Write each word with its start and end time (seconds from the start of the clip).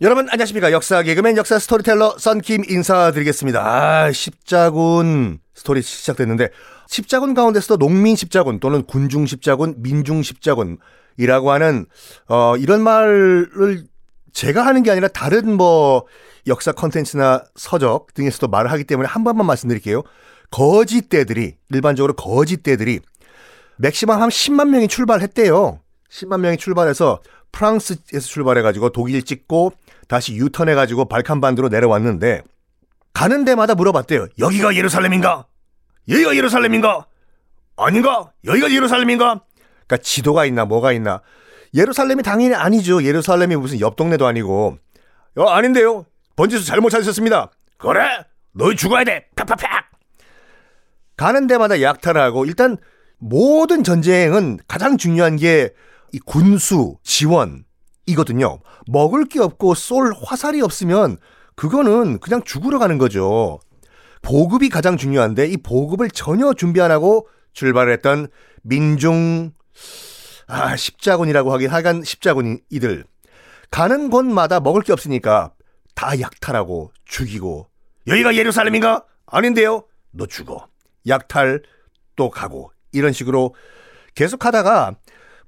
여러분 0.00 0.28
안녕하십니까 0.30 0.70
역사 0.70 1.02
개그맨 1.02 1.36
역사 1.38 1.58
스토리텔러 1.58 2.18
썬킴 2.18 2.66
인사드리겠습니다. 2.68 3.60
아 3.60 4.12
십자군 4.12 5.40
스토리 5.56 5.82
시작됐는데 5.82 6.50
십자군 6.86 7.34
가운데서도 7.34 7.78
농민 7.78 8.14
십자군 8.14 8.60
또는 8.60 8.84
군중 8.84 9.26
십자군, 9.26 9.74
민중 9.78 10.22
십자군이라고 10.22 11.50
하는 11.50 11.86
어 12.28 12.56
이런 12.58 12.84
말을 12.84 13.88
제가 14.32 14.64
하는 14.64 14.84
게 14.84 14.92
아니라 14.92 15.08
다른 15.08 15.56
뭐 15.56 16.06
역사 16.46 16.70
컨텐츠나 16.70 17.42
서적 17.56 18.14
등에서도 18.14 18.46
말을 18.46 18.70
하기 18.70 18.84
때문에 18.84 19.08
한 19.08 19.24
번만 19.24 19.48
말씀드릴게요. 19.48 20.04
거지떼들이 20.52 21.56
일반적으로 21.70 22.12
거지떼들이 22.12 23.00
maximum 23.78 24.22
한 24.22 24.28
10만 24.28 24.68
명이 24.68 24.86
출발했대요. 24.86 25.80
10만 26.08 26.38
명이 26.38 26.56
출발해서 26.56 27.20
프랑스에서 27.52 28.20
출발해가지고 28.20 28.90
독일 28.90 29.22
찍고 29.22 29.72
다시 30.06 30.34
유턴해가지고 30.34 31.06
발칸반도로 31.06 31.68
내려왔는데 31.68 32.42
가는 33.12 33.44
데마다 33.44 33.74
물어봤대요. 33.74 34.28
여기가 34.38 34.76
예루살렘인가? 34.76 35.46
여기가 36.08 36.36
예루살렘인가? 36.36 37.06
아닌가? 37.76 38.32
여기가 38.44 38.70
예루살렘인가? 38.70 39.40
그러니까 39.86 39.96
지도가 40.02 40.44
있나 40.44 40.64
뭐가 40.64 40.92
있나? 40.92 41.20
예루살렘이 41.74 42.22
당연히 42.22 42.54
아니죠. 42.54 43.02
예루살렘이 43.02 43.56
무슨 43.56 43.80
옆 43.80 43.96
동네도 43.96 44.26
아니고. 44.26 44.78
어 45.36 45.48
아닌데요. 45.48 46.06
번지수 46.36 46.64
잘못 46.64 46.90
찾으셨습니다. 46.90 47.50
그래? 47.78 48.00
너희 48.52 48.76
죽어야 48.76 49.04
돼. 49.04 49.26
팍팍팍. 49.36 49.90
가는 51.16 51.46
데마다 51.46 51.82
약탈하고 51.82 52.44
일단 52.44 52.76
모든 53.18 53.82
전쟁은 53.82 54.58
가장 54.68 54.96
중요한 54.96 55.36
게 55.36 55.70
이 56.12 56.18
군수 56.18 56.98
지원 57.02 57.64
이거든요. 58.06 58.60
먹을 58.86 59.26
게 59.26 59.40
없고 59.40 59.74
쏠 59.74 60.12
화살이 60.22 60.60
없으면 60.62 61.18
그거는 61.54 62.18
그냥 62.20 62.42
죽으러 62.44 62.78
가는 62.78 62.98
거죠. 62.98 63.60
보급이 64.22 64.68
가장 64.68 64.96
중요한데 64.96 65.46
이 65.46 65.56
보급을 65.58 66.10
전혀 66.10 66.52
준비 66.54 66.80
안 66.80 66.90
하고 66.90 67.28
출발을 67.52 67.92
했던 67.92 68.28
민중 68.62 69.52
아 70.46 70.76
십자군이라고 70.76 71.52
하긴 71.52 71.70
하간 71.70 72.04
십자군 72.04 72.60
이들 72.70 73.04
가는 73.70 74.10
곳마다 74.10 74.60
먹을 74.60 74.82
게 74.82 74.92
없으니까 74.92 75.52
다 75.94 76.18
약탈하고 76.20 76.92
죽이고 77.04 77.68
여기가 78.06 78.36
예루살렘인가? 78.36 79.04
아닌데요. 79.26 79.84
너 80.10 80.26
죽어. 80.26 80.66
약탈 81.06 81.62
또 82.16 82.30
가고 82.30 82.72
이런 82.92 83.12
식으로 83.12 83.54
계속 84.14 84.46
하다가 84.46 84.96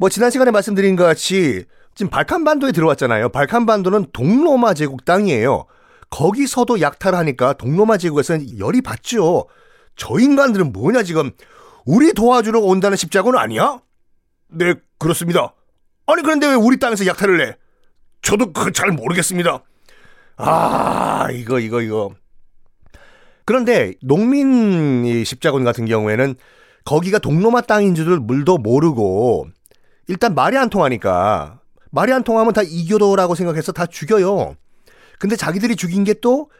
뭐 0.00 0.08
지난 0.08 0.30
시간에 0.30 0.50
말씀드린 0.50 0.96
것 0.96 1.04
같이 1.04 1.66
지금 1.94 2.08
발칸반도에 2.08 2.72
들어왔잖아요. 2.72 3.28
발칸반도는 3.28 4.06
동로마 4.14 4.72
제국 4.72 5.04
땅이에요. 5.04 5.66
거기서도 6.08 6.80
약탈하니까 6.80 7.52
동로마 7.52 7.98
제국에서는 7.98 8.58
열이 8.58 8.80
받죠. 8.80 9.44
저 9.96 10.18
인간들은 10.18 10.72
뭐냐 10.72 11.02
지금 11.02 11.32
우리 11.84 12.14
도와주러 12.14 12.60
온다는 12.60 12.96
십자군 12.96 13.36
아니야? 13.36 13.82
네 14.48 14.72
그렇습니다. 14.98 15.52
아니 16.06 16.22
그런데 16.22 16.46
왜 16.46 16.54
우리 16.54 16.78
땅에서 16.78 17.04
약탈을 17.04 17.46
해? 17.46 17.56
저도 18.22 18.54
그 18.54 18.72
잘 18.72 18.92
모르겠습니다. 18.92 19.62
아 20.38 21.28
이거 21.30 21.60
이거 21.60 21.82
이거. 21.82 22.14
그런데 23.44 23.92
농민 24.02 25.24
십자군 25.24 25.62
같은 25.62 25.84
경우에는 25.84 26.36
거기가 26.86 27.18
동로마 27.18 27.60
땅인 27.60 27.94
줄 27.94 28.18
물도 28.18 28.56
모르고 28.56 29.48
일단 30.10 30.34
말이 30.34 30.58
안 30.58 30.68
통하니까 30.70 31.60
말이 31.92 32.12
안 32.12 32.24
통하면 32.24 32.52
다 32.52 32.62
이교도라고 32.62 33.36
생각해서 33.36 33.70
다 33.70 33.86
죽여요. 33.86 34.56
근데 35.20 35.36
자기들이 35.36 35.76
죽인 35.76 36.02
게 36.02 36.14
또 36.20 36.50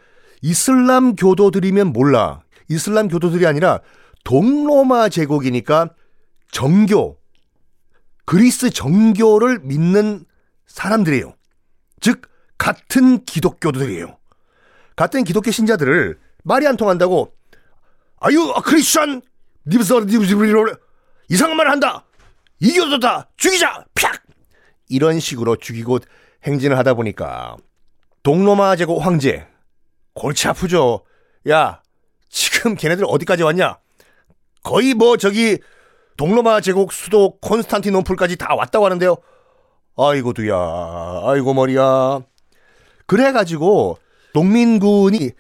이슬람 0.41 1.17
교도들이면 1.17 1.89
몰라. 1.89 2.43
이슬람 2.69 3.09
교도들이 3.09 3.47
아니라 3.47 3.81
동로마 4.25 5.09
제국이니까 5.09 5.91
정교, 6.53 7.19
그리스 8.25 8.71
정교를 8.71 9.61
믿는 9.65 10.25
사람들이에요. 10.67 11.35
즉, 12.01 12.23
같은 12.57 13.25
기독교들이에요. 13.25 14.17
같은 14.95 15.25
기독교 15.25 15.51
신자들을 15.51 16.19
말이 16.45 16.67
안 16.67 16.77
통한다고, 16.77 17.33
아유, 18.21 18.53
크리스천, 18.65 19.23
니브서, 19.67 20.05
니브서, 20.05 20.37
이상한 21.29 21.57
말을 21.57 21.71
한다! 21.73 22.05
이교도다! 22.61 23.31
죽이자! 23.37 23.85
팍! 23.95 24.23
이런 24.89 25.19
식으로 25.19 25.57
죽이고 25.57 25.99
행진을 26.45 26.77
하다 26.79 26.95
보니까 26.95 27.57
동로마 28.23 28.77
제국 28.77 29.05
황제 29.05 29.47
골치 30.15 30.49
아프죠. 30.49 31.05
야, 31.49 31.83
지금 32.29 32.75
걔네들 32.75 33.05
어디까지 33.07 33.43
왔냐? 33.43 33.79
거의 34.63 34.95
뭐 34.95 35.17
저기 35.17 35.59
동로마 36.17 36.61
제국 36.61 36.93
수도 36.93 37.39
콘스탄티노플까지 37.39 38.37
다 38.37 38.55
왔다고 38.55 38.85
하는데요. 38.85 39.17
아이고 39.97 40.35
두야, 40.35 40.57
아이고 41.25 41.55
머리야. 41.55 42.21
그래가지고 43.07 43.99
농민군이 44.35 45.31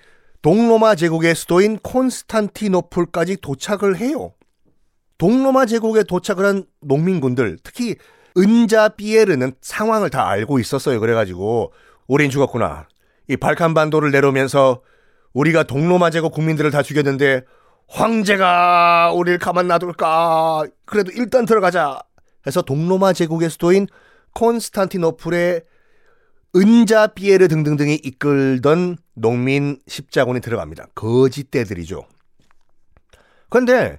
동로마 0.40 0.94
제국의 0.94 1.34
수도인 1.34 1.78
콘스탄티노플까지 1.80 3.36
도착을 3.42 3.98
해요. 3.98 4.32
동로마 5.20 5.66
제국에 5.66 6.02
도착을 6.02 6.46
한 6.46 6.64
농민군들, 6.80 7.58
특히 7.62 7.96
은자 8.38 8.88
피에르는 8.88 9.52
상황을 9.60 10.08
다 10.08 10.26
알고 10.26 10.58
있었어요. 10.58 10.98
그래가지고 10.98 11.74
우린 12.06 12.30
죽었구나. 12.30 12.88
이 13.28 13.36
발칸 13.36 13.74
반도를 13.74 14.12
내려오면서 14.12 14.80
우리가 15.34 15.64
동로마 15.64 16.08
제국 16.08 16.32
국민들을 16.32 16.70
다 16.70 16.82
죽였는데 16.82 17.42
황제가 17.86 19.12
우리를 19.14 19.38
가만 19.38 19.68
놔둘까? 19.68 20.64
그래도 20.86 21.12
일단 21.12 21.44
들어가자. 21.44 22.00
해서 22.46 22.62
동로마 22.62 23.12
제국의 23.12 23.50
수도인 23.50 23.88
콘스탄티노플의 24.32 25.60
은자 26.56 27.08
피에르 27.08 27.46
등등등이 27.48 27.96
이끌던 28.02 28.96
농민 29.12 29.80
십자군이 29.86 30.40
들어갑니다. 30.40 30.86
거짓대들이죠. 30.94 32.06
그런데 33.50 33.98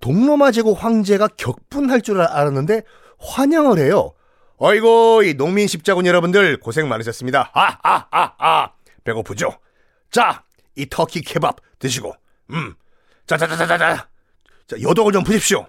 동로마 0.00 0.50
제국 0.50 0.82
황제가 0.82 1.28
격분할 1.36 2.02
줄 2.02 2.20
알았는데 2.20 2.82
환영을 3.18 3.78
해요. 3.78 4.12
어이고 4.58 5.22
이 5.24 5.34
농민 5.34 5.66
십자군 5.66 6.06
여러분들 6.06 6.60
고생 6.60 6.88
많으셨습니다. 6.88 7.50
아아아아 7.54 8.72
배고프죠? 9.04 9.58
자 10.10 10.44
이 10.76 10.86
터키 10.90 11.20
케밥 11.20 11.56
드시고 11.78 12.12
음 12.50 12.74
자자자자자자 13.26 14.08
자 14.66 14.76
여독을 14.82 15.12
좀 15.12 15.22
푸십시오. 15.24 15.66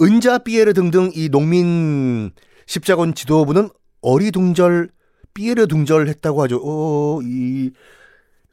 은자 0.00 0.38
삐에르 0.38 0.72
등등 0.72 1.10
이 1.14 1.28
농민 1.28 2.30
십자군 2.66 3.14
지도부는 3.14 3.70
어리둥절 4.02 4.90
삐에르 5.34 5.66
둥절했다고 5.66 6.42
하죠. 6.44 6.60
어, 6.64 7.20
이 7.22 7.70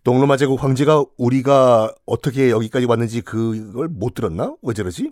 동로마 0.03 0.35
제국 0.37 0.63
황제가 0.63 1.03
우리가 1.17 1.93
어떻게 2.05 2.49
여기까지 2.49 2.85
왔는지 2.85 3.21
그걸 3.21 3.87
못 3.87 4.15
들었나? 4.15 4.55
왜 4.63 4.73
저러지? 4.73 5.11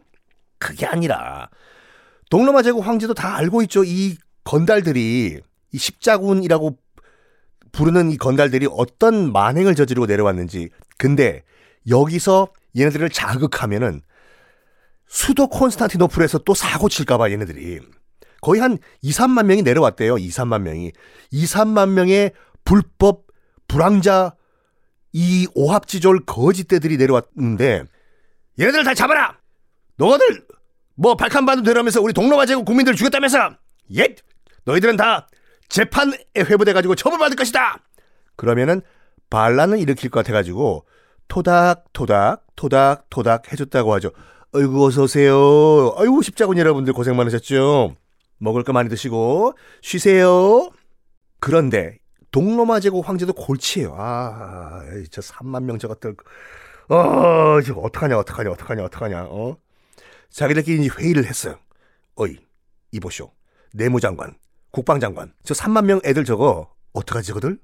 그게 0.57 0.85
아니라 0.85 1.49
동로마 2.29 2.63
제국 2.63 2.85
황제도 2.85 3.13
다 3.13 3.37
알고 3.37 3.61
있죠. 3.63 3.83
이 3.83 4.17
건달들이 4.43 5.39
이 5.71 5.77
십자군이라고 5.77 6.77
부르는 7.71 8.09
이 8.11 8.17
건달들이 8.17 8.67
어떤 8.71 9.31
만행을 9.31 9.75
저지르고 9.75 10.07
내려왔는지. 10.07 10.69
근데 10.97 11.43
여기서 11.87 12.47
얘네들을 12.75 13.09
자극하면은 13.11 14.01
수도 15.07 15.47
콘스탄티노플에서 15.47 16.39
또 16.39 16.53
사고 16.55 16.89
칠까봐 16.89 17.31
얘네들이 17.31 17.79
거의 18.41 18.61
한 18.61 18.77
2, 19.01 19.11
3만 19.11 19.45
명이 19.45 19.61
내려왔대요. 19.63 20.17
2, 20.17 20.29
3만 20.29 20.61
명이. 20.61 20.91
2, 21.31 21.45
3만 21.45 21.89
명의 21.89 22.31
불법 22.63 23.27
불황자 23.67 24.33
이 25.13 25.47
오합지졸 25.55 26.25
거짓대들이 26.25 26.97
내려왔는데 26.97 27.83
얘네들 28.59 28.83
다 28.83 28.93
잡아라. 28.93 29.37
너희들 29.97 30.45
뭐 30.95 31.15
발칸반도 31.15 31.63
되려면서 31.63 32.01
우리 32.01 32.13
동로마 32.13 32.45
제국 32.45 32.65
국민들 32.65 32.95
죽였다면서 32.95 33.51
예 33.97 34.15
너희들은 34.65 34.97
다 34.97 35.27
재판에 35.69 36.17
회부돼가지고 36.37 36.95
처벌받을 36.95 37.35
것이다. 37.35 37.79
그러면은 38.35 38.81
반란을 39.29 39.79
일으킬 39.79 40.09
것 40.09 40.19
같아가지고 40.19 40.85
토닥토닥 41.27 42.45
토닥토닥 42.55 43.51
해줬다고 43.51 43.93
하죠. 43.95 44.11
어이구 44.53 44.85
어서 44.85 45.03
오세요. 45.03 45.93
아이고 45.97 46.21
십자군 46.21 46.57
여러분들 46.57 46.93
고생 46.93 47.15
많으셨죠. 47.15 47.95
먹을 48.39 48.63
거 48.63 48.73
많이 48.73 48.89
드시고 48.89 49.53
쉬세요. 49.81 50.71
그런데 51.39 51.98
동로마 52.31 52.79
제국 52.79 53.07
황제도 53.07 53.33
골치예요. 53.33 53.95
아, 53.97 54.81
저 55.09 55.21
3만 55.21 55.63
명 55.63 55.79
저것들. 55.79 56.15
어, 56.89 57.61
지금 57.61 57.83
어떡하냐, 57.83 58.17
어떡하냐, 58.17 58.51
어떡하냐, 58.51 58.83
어떡하냐, 58.85 59.23
어? 59.29 59.57
자기들끼리 60.29 60.89
회의를 60.89 61.25
했어요. 61.25 61.57
어이, 62.15 62.37
이보쇼. 62.91 63.31
내무장관, 63.73 64.35
국방장관. 64.71 65.33
저 65.43 65.53
3만 65.53 65.85
명 65.85 65.99
애들 66.05 66.25
저거 66.25 66.71
어떡하지 66.93 67.33
그들? 67.33 67.59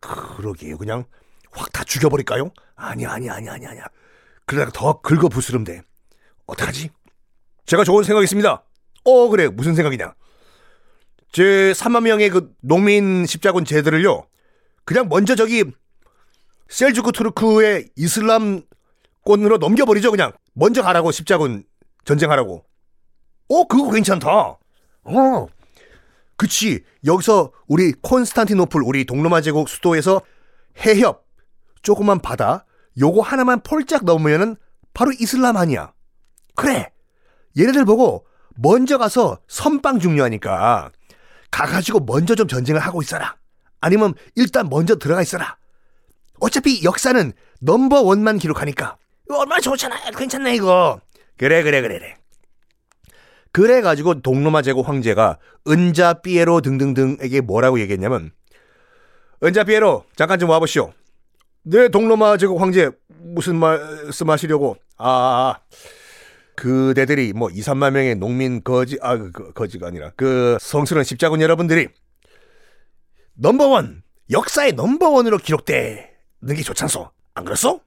그러게요. 0.00 0.76
그냥 0.78 1.04
확 1.50 1.72
다 1.72 1.84
죽여버릴까요? 1.84 2.50
아니 2.74 3.06
아니 3.06 3.28
아니 3.30 3.48
아니 3.48 3.66
아니야. 3.66 3.84
그러다가 4.44 4.70
더 4.72 5.00
긁어 5.00 5.28
부스름 5.28 5.64
돼. 5.64 5.80
어떡하지? 6.46 6.90
제가 7.64 7.82
좋은 7.84 8.04
생각이 8.04 8.24
있습니다. 8.24 8.62
어 9.04 9.28
그래 9.28 9.48
무슨 9.48 9.74
생각이냐? 9.74 10.14
제 11.32 11.72
3만 11.72 12.02
명의 12.02 12.30
그 12.30 12.52
농민 12.60 13.26
십자군 13.26 13.64
제들을요. 13.64 14.26
그냥 14.84 15.08
먼저 15.08 15.34
저기 15.34 15.64
셀주크 16.68 17.12
투르크의 17.12 17.90
이슬람권으로 17.96 19.58
넘겨버리죠 19.58 20.10
그냥. 20.10 20.32
먼저 20.54 20.82
가라고 20.82 21.12
십자군 21.12 21.64
전쟁하라고. 22.04 22.64
어 23.48 23.64
그거 23.66 23.90
괜찮다. 23.90 24.28
어 24.28 25.46
그치. 26.36 26.84
여기서 27.04 27.52
우리 27.66 27.92
콘스탄티노플, 27.92 28.82
우리 28.82 29.04
동로마 29.04 29.40
제국 29.40 29.68
수도에서 29.68 30.20
해협, 30.84 31.24
조그만 31.82 32.20
바다, 32.20 32.66
요거 32.98 33.22
하나만 33.22 33.60
폴짝 33.62 34.04
넘으면은 34.04 34.56
바로 34.92 35.12
이슬람 35.18 35.56
아니야. 35.56 35.92
그래. 36.54 36.90
얘네들 37.58 37.84
보고 37.84 38.26
먼저 38.56 38.98
가서 38.98 39.38
선빵 39.48 40.00
중요하니까 40.00 40.90
가가지고 41.50 42.00
먼저 42.00 42.34
좀 42.34 42.48
전쟁을 42.48 42.80
하고 42.80 43.02
있어라. 43.02 43.36
아니면 43.80 44.14
일단 44.34 44.68
먼저 44.68 44.96
들어가 44.96 45.22
있어라. 45.22 45.56
어차피 46.40 46.84
역사는 46.84 47.32
넘버 47.60 48.02
원만 48.02 48.38
기록하니까. 48.38 48.96
얼마나 49.28 49.60
좋잖아. 49.60 49.96
괜찮네, 50.10 50.54
이거. 50.54 51.00
그래, 51.36 51.62
그래, 51.62 51.80
그래, 51.82 51.98
그래. 51.98 52.16
그래 53.52 53.80
가지고 53.80 54.20
동로마 54.20 54.60
제국 54.60 54.86
황제가 54.86 55.38
은자 55.66 56.20
삐에로 56.20 56.60
등등등에게 56.60 57.40
뭐라고 57.40 57.80
얘기했냐면 57.80 58.30
은자 59.42 59.64
삐에로 59.64 60.04
잠깐 60.14 60.38
좀 60.38 60.50
와보시오. 60.50 60.92
네 61.62 61.88
동로마 61.88 62.36
제국 62.36 62.60
황제 62.60 62.90
무슨 63.08 63.56
말씀하시려고? 63.56 64.76
아, 64.98 65.08
아, 65.08 65.54
아. 65.56 65.60
그대들이 66.56 67.32
뭐 67.34 67.50
2, 67.50 67.60
3만 67.60 67.92
명의 67.92 68.14
농민 68.14 68.64
거지 68.64 68.98
아 69.02 69.16
그, 69.16 69.52
거지가 69.52 69.86
아니라 69.86 70.10
그 70.16 70.56
성스러운 70.60 71.04
십자군 71.04 71.40
여러분들이 71.40 71.88
넘버원 73.34 74.02
역사의 74.30 74.72
넘버원으로 74.72 75.38
기록되는 75.38 76.08
게 76.56 76.62
좋잖소. 76.62 77.10
안 77.34 77.44
그렇소? 77.44 77.80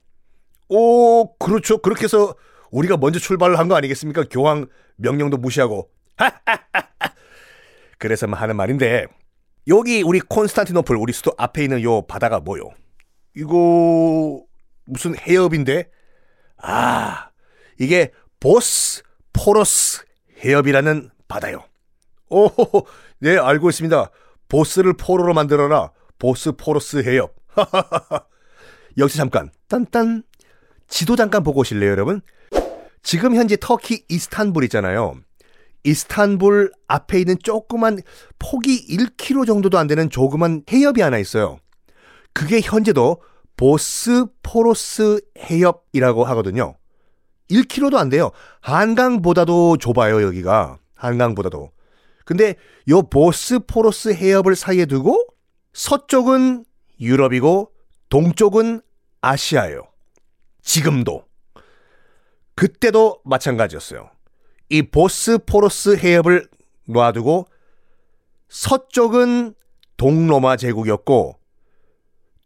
오 0.68 1.36
그렇죠. 1.36 1.78
그렇게 1.78 2.04
해서 2.04 2.34
우리가 2.70 2.96
먼저 2.96 3.18
출발을 3.18 3.58
한 3.58 3.68
거 3.68 3.74
아니겠습니까? 3.74 4.24
교황 4.30 4.66
명령도 4.96 5.36
무시하고. 5.36 5.90
그래서 7.98 8.26
하는 8.26 8.56
말인데 8.56 9.06
여기 9.68 10.02
우리 10.02 10.20
콘스탄티노플 10.20 10.96
우리 10.96 11.12
수도 11.12 11.32
앞에 11.36 11.64
있는 11.64 11.82
요 11.82 12.02
바다가 12.06 12.40
뭐요? 12.40 12.70
이거 13.36 14.42
무슨 14.86 15.16
해협인데? 15.18 15.90
아 16.62 17.30
이게 17.78 18.12
보스 18.40 19.02
포러스 19.34 20.02
해협이라는 20.42 21.10
바다요. 21.28 21.62
오, 22.30 22.48
네 23.18 23.36
알고 23.36 23.68
있습니다. 23.68 24.10
보스를 24.48 24.94
포로로 24.94 25.34
만들어라. 25.34 25.92
보스 26.18 26.52
포러스 26.52 27.02
해협. 27.02 27.36
여기서 28.96 29.18
잠깐 29.18 29.50
딴딴 29.68 30.24
지도 30.88 31.16
잠깐 31.16 31.42
보고 31.42 31.60
오실래요, 31.60 31.90
여러분? 31.90 32.22
지금 33.02 33.34
현재 33.36 33.56
터키 33.60 34.04
이스탄불 34.08 34.64
있잖아요. 34.64 35.16
이스탄불 35.84 36.72
앞에 36.88 37.20
있는 37.20 37.36
조그만 37.42 37.98
폭이 38.38 38.86
1km 38.88 39.46
정도도 39.46 39.78
안 39.78 39.86
되는 39.86 40.10
조그만 40.10 40.62
해협이 40.70 41.00
하나 41.00 41.18
있어요. 41.18 41.58
그게 42.32 42.60
현재도 42.60 43.22
보스포로스 43.56 45.20
해협이라고 45.38 46.24
하거든요. 46.24 46.74
1km도 47.50 47.96
안 47.96 48.08
돼요. 48.08 48.30
한강보다도 48.60 49.76
좁아요, 49.78 50.22
여기가. 50.22 50.78
한강보다도. 50.94 51.70
근데 52.24 52.54
요 52.88 53.02
보스포로스 53.02 54.14
해협을 54.14 54.54
사이에 54.54 54.86
두고 54.86 55.26
서쪽은 55.72 56.64
유럽이고 57.00 57.72
동쪽은 58.08 58.82
아시아예요. 59.20 59.82
지금도. 60.62 61.24
그때도 62.54 63.20
마찬가지였어요. 63.24 64.10
이 64.68 64.82
보스포러스 64.82 65.96
해협을 65.96 66.48
놔두고 66.86 67.46
서쪽은 68.48 69.54
동로마 69.96 70.56
제국이었고 70.56 71.36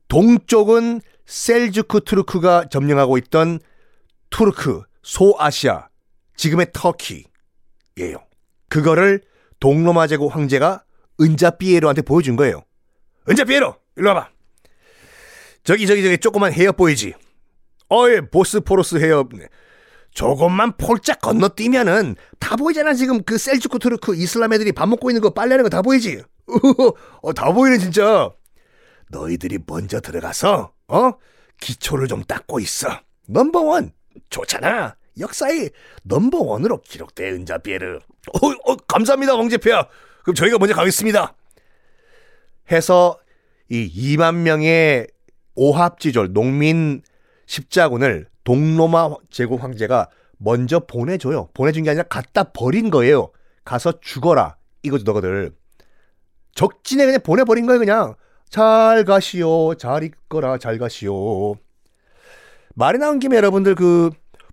동쪽은 0.08 1.00
셀주크 1.26 2.00
투르크가 2.04 2.68
점령하고 2.68 3.18
있던 3.18 3.58
투르크, 4.30 4.82
소아시아, 5.04 5.88
지금의 6.36 6.68
터키예요. 6.72 8.18
그거를 8.68 9.22
동로마 9.60 10.06
제국 10.08 10.34
황제가 10.34 10.82
은자 11.20 11.50
삐에로한테 11.50 12.02
보여준 12.02 12.34
거예요. 12.36 12.64
은자 13.28 13.44
삐에로, 13.44 13.76
일로 13.96 14.08
와봐. 14.08 14.30
저기 15.62 15.86
저기 15.86 16.02
저기 16.02 16.18
조그만 16.18 16.52
해협 16.52 16.76
보이지? 16.76 17.14
어예, 17.90 18.22
보스포러스 18.30 18.96
해협. 18.96 19.30
조금만 20.10 20.76
폴짝 20.76 21.20
건너뛰면은 21.20 22.16
다 22.38 22.56
보이잖아 22.56 22.94
지금 22.94 23.22
그 23.24 23.36
셀주크 23.38 23.78
투르크 23.78 24.14
이슬람 24.16 24.52
애들이 24.52 24.72
밥 24.72 24.86
먹고 24.88 25.10
있는 25.10 25.20
거 25.20 25.30
빨래하는 25.30 25.64
거 25.64 25.68
다 25.68 25.82
보이지? 25.82 26.22
어, 27.22 27.32
다 27.32 27.52
보이네 27.52 27.78
진짜. 27.78 28.30
너희들이 29.10 29.58
먼저 29.66 30.00
들어가서 30.00 30.72
어 30.88 31.12
기초를 31.60 32.08
좀 32.08 32.22
닦고 32.24 32.60
있어. 32.60 32.88
넘버 33.28 33.60
원 33.62 33.92
좋잖아. 34.30 34.96
역사의 35.18 35.70
넘버원으로 36.02 36.80
기록돼 36.82 37.30
은자 37.30 37.58
피에르. 37.58 37.96
어, 37.96 38.46
어 38.64 38.76
감사합니다 38.88 39.36
황제 39.36 39.64
폐하. 39.64 39.88
그럼 40.22 40.34
저희가 40.34 40.58
먼저 40.58 40.74
가겠습니다. 40.74 41.34
해서 42.72 43.18
이 43.68 44.16
2만 44.16 44.36
명의 44.36 45.06
오합지졸 45.54 46.32
농민 46.32 47.02
십자군을 47.46 48.28
동로마 48.42 49.10
제국 49.30 49.62
황제가 49.62 50.08
먼저 50.38 50.80
보내줘요. 50.80 51.48
보내준 51.54 51.84
게 51.84 51.90
아니라 51.90 52.04
갖다 52.04 52.44
버린 52.44 52.90
거예요. 52.90 53.30
가서 53.64 54.00
죽어라. 54.00 54.56
이거죠, 54.82 55.04
너희들. 55.10 55.52
적진에 56.54 57.06
그냥 57.06 57.20
보내버린 57.22 57.66
거예요, 57.66 57.78
그냥. 57.78 58.14
잘 58.50 59.04
가시오. 59.04 59.74
잘 59.76 60.04
있거라. 60.04 60.58
잘 60.58 60.78
가시오. 60.78 61.56
말이 62.74 62.98
나온 62.98 63.18
김에 63.20 63.36
여러분들 63.36 63.74
그 63.74 64.10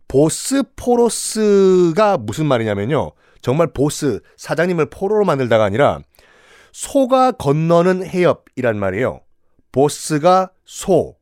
보스포로스가 0.07 1.37
무슨 2.17 2.45
말이냐면요. 2.45 3.11
정말 3.41 3.67
보스, 3.67 4.19
사장님을 4.37 4.87
포로로 4.89 5.25
만들다가 5.25 5.63
아니라 5.63 5.99
소가 6.71 7.31
건너는 7.31 8.05
해협이란 8.05 8.77
말이에요. 8.77 9.21
보스가 9.71 10.51
소, 10.65 11.15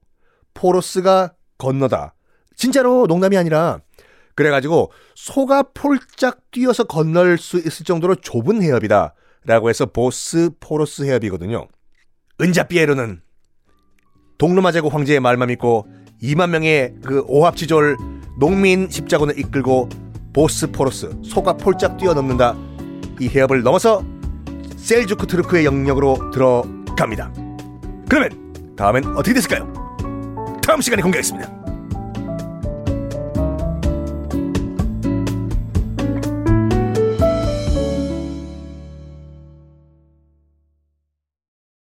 포로스가 0.54 1.34
건너다. 1.58 2.16
진짜로 2.56 3.06
농담이 3.08 3.38
아니라 3.38 3.80
그래가지고 4.36 4.92
소가 5.16 5.64
폴짝 5.74 6.52
뛰어서 6.52 6.84
건널 6.84 7.38
수 7.38 7.58
있을 7.58 7.86
정도로 7.86 8.16
좁은 8.16 8.62
해협이다. 8.62 9.14
라고 9.46 9.70
해서 9.70 9.86
보스 9.86 10.50
포로스 10.60 11.04
해협이거든요. 11.04 11.68
은자 12.42 12.68
피에르는 12.68 13.22
동로마 14.38 14.72
제국 14.72 14.94
황제의 14.94 15.20
말만 15.20 15.48
믿고 15.50 15.86
2만 16.22 16.50
명의 16.50 16.94
그 17.04 17.24
오합지졸 17.28 17.98
농민 18.40 18.90
십자군을 18.90 19.38
이끌고 19.38 19.90
보스포로스 20.34 21.18
소가 21.24 21.54
폴짝 21.54 21.98
뛰어넘는다. 21.98 22.56
이 23.20 23.28
해협을 23.28 23.64
넘어서 23.64 24.04
셀주크 24.78 25.28
트루크의 25.28 25.66
영역으로 25.66 26.32
들어갑니다. 26.32 27.34
그러면 28.08 28.76
다음엔 28.76 29.06
어떻게 29.18 29.34
됐을까요? 29.34 29.72
다음 30.66 30.82
시간에 30.82 31.02
공개하겠습니다. 31.02 31.59